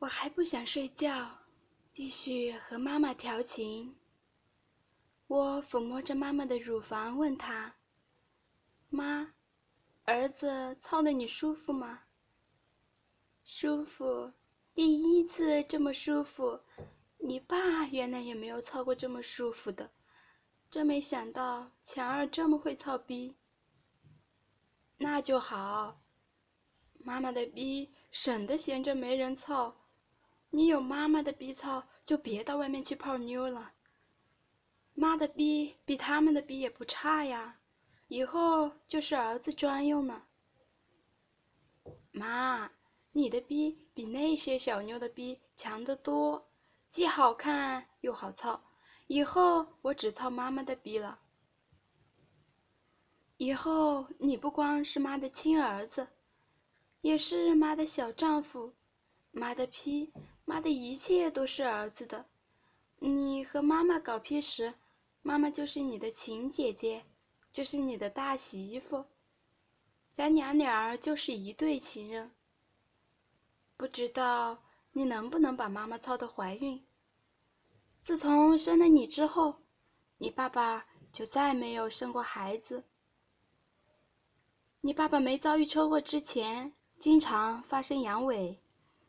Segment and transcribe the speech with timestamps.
[0.00, 1.30] 我还不想睡觉，
[1.92, 3.94] 继续和妈妈调情。
[5.26, 7.74] 我抚摸着妈妈的乳房，问她
[8.88, 9.34] ：“妈，
[10.04, 12.04] 儿子操的你舒服吗
[13.44, 14.32] ？”“舒服，
[14.72, 16.58] 第一次这么舒服。
[17.18, 19.90] 你爸原来也没有操过这么舒服的，
[20.70, 23.36] 真没想到强儿这么会操逼。
[24.96, 26.00] ”“那就好，
[27.00, 29.76] 妈妈的逼省得闲着没人操。
[30.50, 33.72] 你有妈妈的逼操，就别到外面去泡妞了。”
[34.94, 37.56] 妈的逼比他们的逼也不差呀，
[38.08, 40.26] 以后就是儿子专用了。
[42.10, 42.70] 妈，
[43.12, 46.50] 你的逼比那些小妞的逼强得多，
[46.90, 48.62] 既好看又好操。
[49.06, 51.20] 以后我只操妈妈的逼了。
[53.38, 56.08] 以后你不光是妈的亲儿子，
[57.00, 58.74] 也是妈的小丈夫。
[59.30, 60.12] 妈的批，
[60.50, 62.26] 妈的一切都是儿子的。
[62.98, 64.74] 你和妈妈搞屁时。
[65.22, 67.04] 妈妈就是你的亲姐姐，
[67.52, 69.04] 就是你的大媳妇，
[70.16, 72.32] 咱娘俩儿就是一对情人。
[73.76, 74.58] 不知道
[74.92, 76.82] 你能不能把妈妈操得怀孕？
[78.00, 79.56] 自从生了你之后，
[80.16, 82.82] 你爸爸就再没有生过孩子。
[84.80, 88.56] 你爸爸没遭遇车祸之前，经常发生阳痿，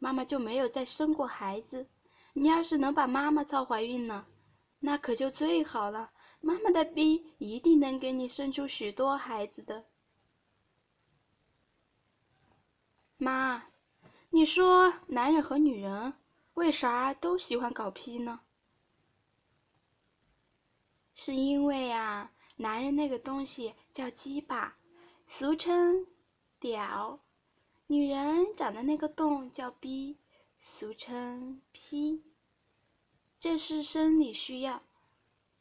[0.00, 1.86] 妈妈就没有再生过孩子。
[2.32, 4.26] 你要是能把妈妈操怀孕了。
[4.80, 9.84] 那可就最好了，妈妈的逼一定能给你生出许多孩子的。
[13.18, 13.66] 妈，
[14.30, 16.14] 你说男人和女人
[16.54, 18.40] 为啥都喜欢搞屁呢？
[21.12, 24.78] 是因为啊，男人那个东西叫鸡巴，
[25.26, 26.06] 俗称
[26.58, 27.20] 屌；
[27.90, 30.16] 女人长的那个洞叫逼，
[30.60, 32.22] 俗称屁。
[33.36, 34.84] 这是生理需要，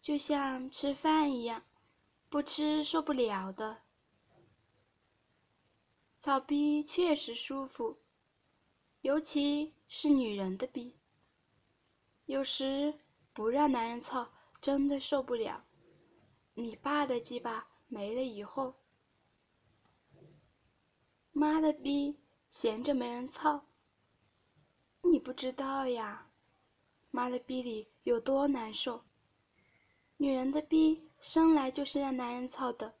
[0.00, 1.62] 就像吃饭一样，
[2.30, 3.82] 不吃受不了的。
[6.16, 7.98] 操逼确实舒服，
[9.02, 10.96] 尤其是女人的逼。
[12.24, 12.94] 有时
[13.34, 14.32] 不让男人操，
[14.62, 15.66] 真的受不了。
[16.54, 18.76] 你爸的鸡巴没了以后，
[21.36, 22.16] 妈的逼
[22.48, 23.66] 闲着没人操，
[25.02, 26.30] 你不知道呀。
[27.10, 29.04] 妈的逼里有多难受！
[30.16, 32.94] 女人的逼生来就是让男人操的。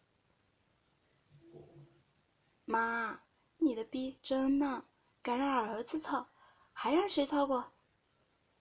[2.64, 3.20] 妈，
[3.58, 4.82] 你的逼真嫩，
[5.22, 6.28] 敢让儿子操，
[6.72, 7.72] 还让谁操过？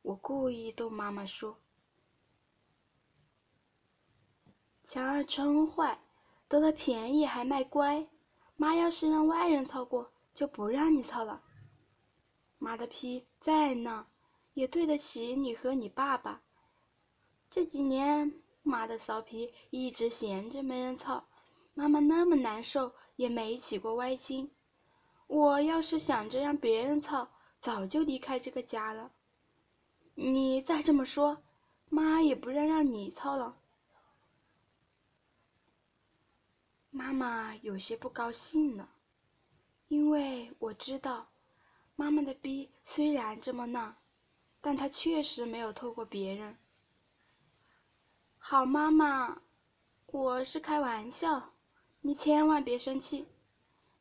[0.03, 1.59] 我故意逗妈妈说。
[4.83, 5.99] 强儿真坏，
[6.47, 8.07] 得了便宜还卖乖。
[8.55, 11.41] 妈要是让外人操过，就不让你操了。
[12.57, 14.05] 妈的逼再嫩。
[14.55, 16.43] 也对得起你和你爸爸。
[17.49, 21.25] 这几年，妈的骚皮一直闲着没人操，
[21.73, 24.51] 妈妈那么难受也没起过歪心。
[25.25, 29.11] 我要是想着让别人操，早就离开这个家了。
[30.13, 31.41] 你再这么说，
[31.89, 33.57] 妈也不让让你操了。
[36.95, 38.87] 妈妈有些不高兴了，
[39.87, 41.27] 因为我知道，
[41.95, 43.97] 妈妈的逼虽然这么浪。
[44.61, 46.57] 但她确实没有透过别人。
[48.37, 49.41] 好妈妈，
[50.05, 51.51] 我是开玩笑，
[51.99, 53.27] 你千万别生气。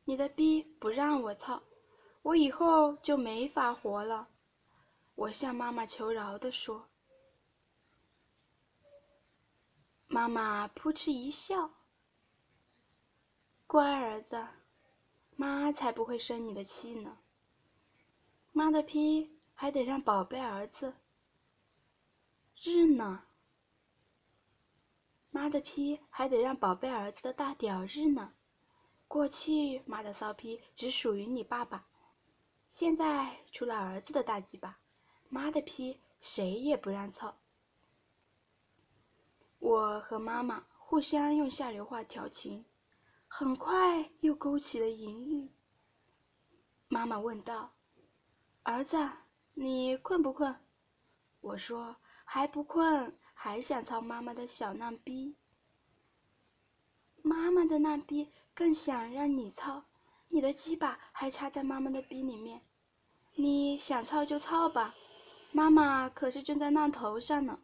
[0.05, 1.63] 你的逼不让我操，
[2.21, 4.29] 我以后就没法活了。
[5.15, 6.87] 我向妈妈求饶的说。
[10.07, 11.73] 妈妈扑哧一笑，
[13.73, 14.45] 乖儿子，
[15.35, 17.17] 妈才不会生你的气呢。
[18.51, 19.31] 妈的批！
[19.55, 20.93] 还得让宝贝儿子
[22.61, 23.23] 日呢，
[25.31, 28.31] 妈的批还得让宝贝儿子的大屌日呢。
[29.07, 31.87] 过去妈的骚批只属于你爸爸，
[32.67, 34.77] 现在除了儿子的大鸡巴，
[35.29, 37.35] 妈的批谁也不让操。
[39.57, 42.63] 我和妈妈互相用下流话调情，
[43.35, 45.49] 很快又勾起了淫欲。
[46.87, 47.73] 妈妈问道
[48.61, 48.95] ：“儿子。”
[49.55, 50.55] 你困不困？
[51.41, 51.95] 我说
[52.25, 55.35] 还不困，还想操妈妈的小浪逼。
[57.23, 59.85] 妈妈的浪逼更想让你操，
[60.29, 62.61] 你的鸡巴还插在妈妈的逼里面，
[63.33, 64.93] 你想操就操吧，
[65.51, 67.62] 妈妈可是正在浪头上呢。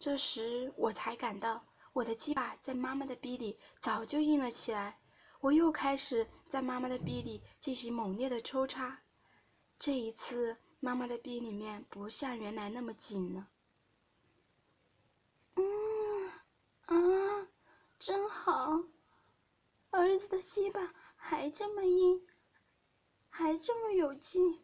[0.00, 1.62] 这时我才感到
[1.92, 4.98] 我的鸡巴在妈妈的逼里早就硬了起来，
[5.40, 9.02] 我又开始在妈妈的逼里进行猛烈的抽插。
[9.76, 13.48] 这一次，妈妈的逼里面不像原来那么紧了。
[15.56, 16.28] 嗯，
[16.86, 17.48] 啊，
[17.98, 18.82] 真好，
[19.90, 22.26] 儿子的鸡巴还这么硬，
[23.28, 24.62] 还这么有劲，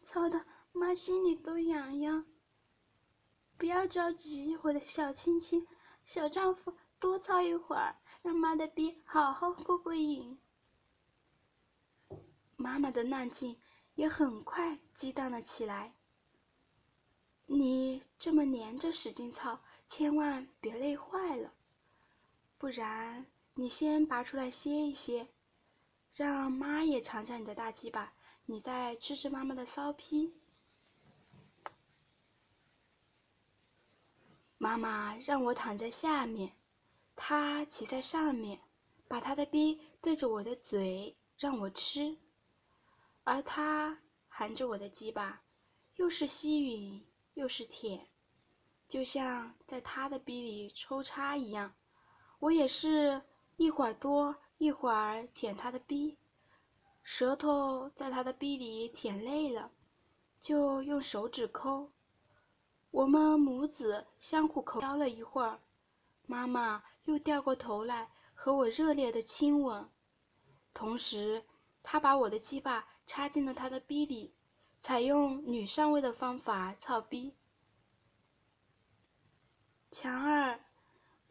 [0.00, 2.24] 操的妈心里都痒痒。
[3.56, 5.66] 不要着急，我的小亲亲，
[6.04, 10.38] 小丈夫，多操一会儿，让妈的逼好好过过瘾。
[12.56, 13.58] 妈妈的浪劲。
[13.96, 15.94] 也很快激荡了起来。
[17.46, 21.54] 你这么连着使劲操，千万别累坏了，
[22.58, 23.24] 不然
[23.54, 25.28] 你先拔出来歇一歇，
[26.12, 28.12] 让妈也尝尝你的大鸡巴，
[28.44, 30.34] 你再吃吃妈妈的骚批。
[34.58, 36.52] 妈妈让我躺在下面，
[37.14, 38.60] 她骑在上面，
[39.06, 42.16] 把她的逼对着我的嘴，让我吃。
[43.24, 43.98] 而她
[44.28, 45.42] 含着我的鸡巴，
[45.96, 47.02] 又是吸吮
[47.34, 48.08] 又是舔，
[48.88, 51.74] 就像在他的逼里抽插一样。
[52.38, 53.22] 我也是
[53.56, 56.16] 一会儿多一会儿舔他的逼，
[57.02, 59.70] 舌头在他的逼里舔累了，
[60.40, 61.90] 就用手指抠。
[62.90, 65.60] 我们母子相互口交了一会儿，
[66.26, 69.88] 妈妈又掉过头来和我热烈的亲吻，
[70.72, 71.44] 同时
[71.82, 72.88] 她把我的鸡巴。
[73.08, 74.34] 插进了她的逼里，
[74.80, 77.36] 采用女上位的方法操逼。
[79.92, 80.58] 强儿，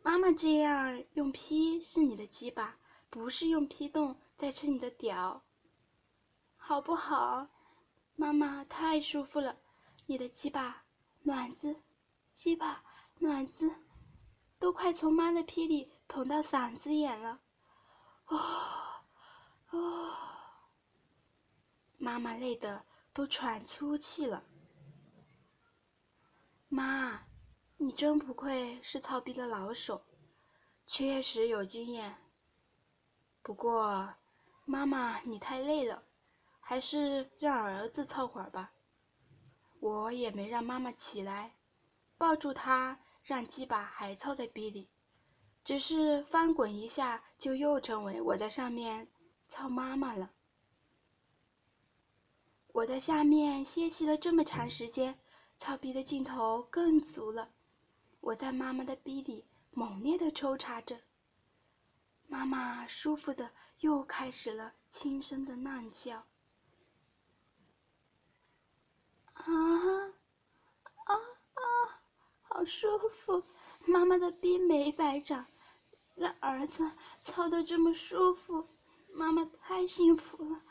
[0.02, 2.78] 妈妈这样用劈是你的鸡巴，
[3.10, 5.44] 不是用劈洞在吃你的屌，
[6.56, 7.50] 好不好？
[8.16, 9.58] 妈妈太舒服了，
[10.06, 10.85] 你的鸡巴
[11.26, 11.76] 卵子，
[12.30, 12.84] 鸡巴
[13.18, 13.74] 卵子，
[14.60, 17.42] 都快从妈的屁里捅到嗓子眼了，
[18.28, 18.38] 哦，
[19.72, 20.16] 哦。
[21.98, 24.44] 妈妈累得都喘粗气了。
[26.68, 27.26] 妈，
[27.78, 30.06] 你真不愧是操逼的老手，
[30.86, 32.22] 确实有经验。
[33.42, 34.14] 不过，
[34.66, 36.04] 妈妈你太累了，
[36.60, 38.75] 还是让儿子操会儿吧。
[39.86, 41.54] 我也没让妈妈起来，
[42.18, 44.90] 抱住她，让鸡巴还操在逼里，
[45.64, 49.08] 只是翻滚一下，就又成为我在上面
[49.48, 50.32] 操妈妈了。
[52.70, 55.20] 我在下面歇息了这么长时间，
[55.56, 57.52] 操逼的劲头更足了。
[58.22, 61.00] 我在妈妈的逼里猛烈的抽插着，
[62.26, 63.52] 妈妈舒服的
[63.82, 66.26] 又开始了轻声的浪叫。
[69.46, 70.14] 啊
[71.06, 72.02] 啊啊！
[72.42, 73.44] 好舒服，
[73.86, 75.46] 妈妈的逼没白长，
[76.16, 78.68] 让儿子操的这么舒服，
[79.14, 80.62] 妈妈太幸福了。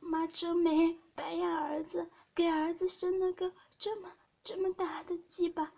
[0.00, 4.12] 妈真没白养儿子，给儿子生了个这么
[4.42, 5.72] 这么大的鸡巴，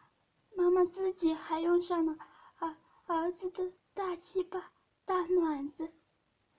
[0.56, 2.16] 妈妈自己还用上了
[2.58, 2.76] 儿
[3.06, 4.72] 儿子的大鸡巴、
[5.04, 5.92] 大卵子，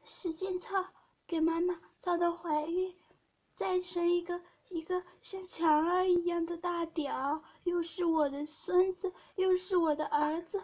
[0.04, 0.86] 使劲操，
[1.25, 2.95] 给妈妈操到怀孕，
[3.54, 10.63] 再生一个一个像强儿一样的大屌，又是我的孙子，又是我的儿子，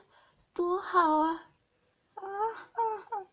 [0.53, 1.49] 多好啊！
[2.15, 3.27] 啊啊啊！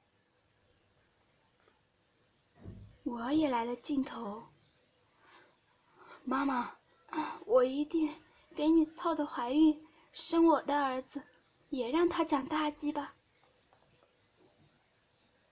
[3.05, 4.47] 我也来了镜头，
[6.25, 6.77] 妈妈，
[7.47, 8.15] 我一定
[8.55, 11.23] 给你操的怀孕，生我的儿子，
[11.71, 13.15] 也让他长大鸡吧，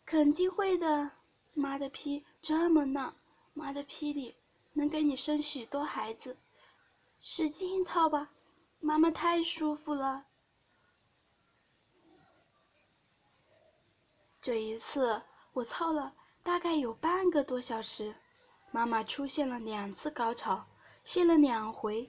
[0.04, 1.10] 肯定会的。
[1.58, 3.14] 妈的屁这么嫩，
[3.54, 4.36] 妈的屁里
[4.76, 6.36] 能给你生许多孩子，
[7.18, 8.30] 使劲操吧，
[8.78, 10.26] 妈妈太舒服了。
[14.40, 16.14] 这一次我操了。
[16.42, 18.14] 大概有半个多小时，
[18.70, 20.64] 妈妈出现了两次高潮，
[21.02, 22.08] 泄了两回。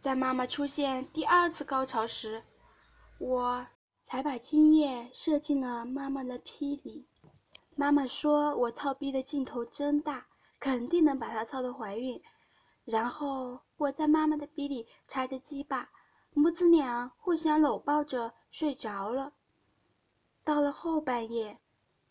[0.00, 2.42] 在妈妈出现第二次高潮时，
[3.18, 3.66] 我
[4.06, 7.06] 才把精液射进了妈妈的屁里。
[7.76, 10.26] 妈妈说我操逼的劲头真大，
[10.64, 12.22] 肯定能把她操的怀孕。
[12.86, 15.90] 然后我在妈妈的逼里插着鸡巴，
[16.32, 19.34] 母子俩互相搂抱着睡着了。
[20.42, 21.58] 到了后半夜。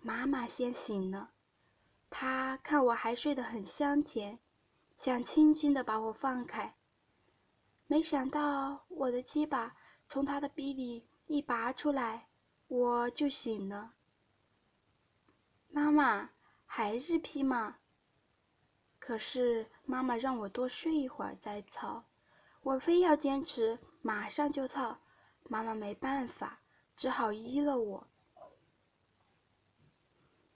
[0.05, 1.31] 妈妈先醒了，
[2.09, 4.37] 她看我还睡得很香甜，
[4.97, 6.75] 想轻轻地把我放开。
[7.87, 12.27] 没想到我的鸡巴从她的逼里一拔出来，
[12.67, 13.93] 我就醒了。
[15.69, 16.31] 妈妈
[16.65, 17.77] 还是劈吗？
[19.05, 22.05] 可是妈妈让我多睡一会儿再操，
[22.61, 24.97] 我非要坚持马上就操，
[25.43, 26.61] 妈妈没办法，
[26.95, 28.07] 只好依了我。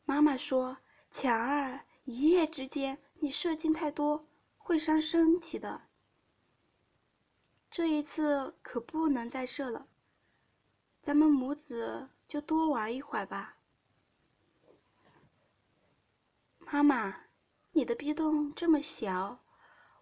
[0.06, 0.77] 妈妈说
[1.12, 4.25] ：“强儿，一夜之间你射精太多，
[4.58, 5.82] 会伤身体的。
[7.70, 9.88] 这一次可不能再射了，
[11.01, 13.58] 咱们母子就多玩一会儿吧。”
[16.60, 17.27] 妈妈，
[17.78, 19.38] 你的逼洞这么小，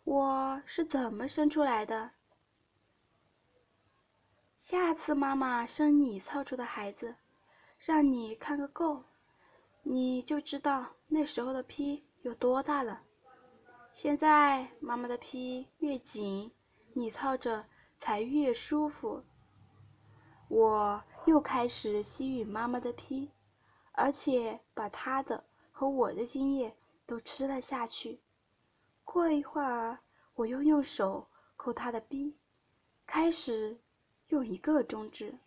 [0.05, 2.12] 我是怎么生出来的？
[4.58, 7.17] 下次妈妈生你操出的孩子，
[7.77, 9.03] 让你看个够。
[9.84, 13.01] 你就知道那时候的屁有多大了。
[13.91, 16.50] 现在妈妈的屁越紧，
[16.94, 17.65] 你操着
[17.98, 19.22] 才越舒服。
[20.48, 23.29] 我又开始吸吮妈妈的屁，
[23.91, 26.74] 而且把她的和我的精液
[27.05, 28.21] 都吃了下去。
[29.03, 30.00] 过一会儿，
[30.33, 32.38] 我又用手抠他的逼，
[33.05, 33.79] 开始
[34.27, 35.38] 用一个中指，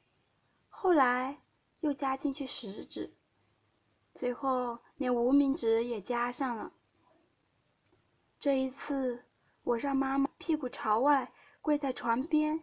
[0.68, 1.42] 后来
[1.80, 3.14] 又加进去食指。
[4.14, 6.72] 最后，连无名指也加上了。
[8.40, 9.24] 这一次，
[9.62, 12.62] 我让妈妈屁股朝外跪在床边，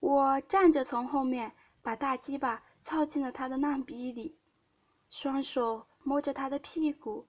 [0.00, 4.38] 我站着从后面把大鸡巴操进了她的浪逼里，
[5.08, 7.28] 双手摸着她的屁股，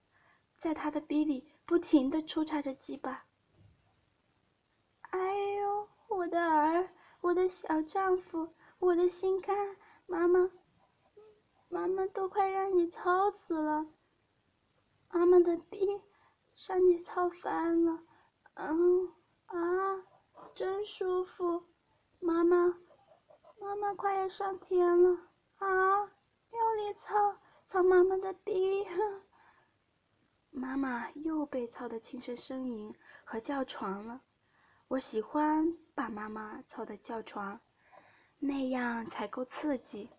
[0.60, 3.25] 在他的逼里不停的抽插着鸡巴。
[5.10, 5.20] 哎
[5.56, 6.89] 呦，我的儿，
[7.22, 10.51] 我的小丈夫，我的心肝，妈妈。
[11.70, 13.88] 妈妈都快让你操死了，
[15.12, 16.01] 妈妈的逼
[16.68, 18.04] 让你操翻了，
[18.56, 19.13] 嗯
[19.46, 20.04] 啊，
[20.56, 21.63] 真舒服，
[22.20, 22.75] 妈妈，
[23.62, 25.18] 妈妈快要上天了
[25.60, 26.12] 啊，
[26.51, 27.38] 用力操
[27.68, 28.86] 操妈妈的逼，
[30.51, 34.22] 妈妈又被操的轻声呻吟和叫床了，
[34.88, 37.60] 我喜欢把妈妈操的叫床，
[38.39, 40.10] 那样才够刺激。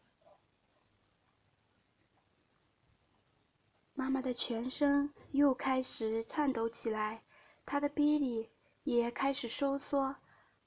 [3.93, 7.23] 妈妈的全身又开始颤抖起来，
[7.67, 8.51] 她的逼里
[8.85, 10.17] 也开始收缩，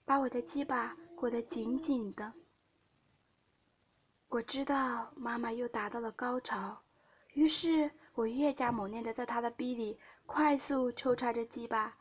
[0.06, 2.34] 把我的鸡巴裹得紧紧的。
[4.28, 6.84] 我知道妈妈又达到了高潮，
[7.34, 11.98] 于是我越加猛烈的在他的逼里快速抽插着鸡巴。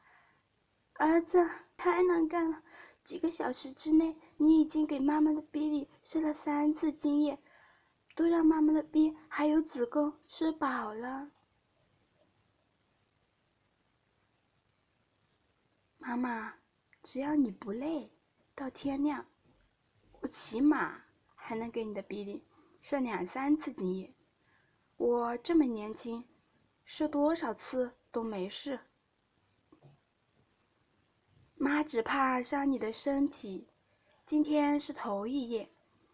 [0.94, 2.62] 儿子，太能干了！
[3.04, 7.38] 几个小时之内，你已经给妈妈的逼里射了三次精液。
[8.14, 11.30] 都让妈妈的逼还有子宫吃饱了。
[15.96, 16.52] 妈妈，
[17.02, 18.10] 只要你不累，
[18.54, 19.24] 到天亮，
[20.20, 21.00] 我起码
[21.34, 22.44] 还能给你的逼里
[22.82, 24.14] 射两三次精液。
[25.02, 26.22] 我这么年轻，
[26.84, 28.78] 射多少次都没事。
[31.56, 33.66] 妈只怕伤你的身体。
[34.26, 35.68] 今天是头一夜。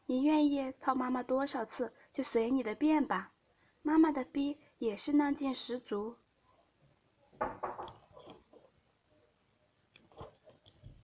[0.06, 3.34] 你愿意操妈妈多少次就随你的便吧，
[3.82, 6.16] 妈妈的逼也是浪劲十足。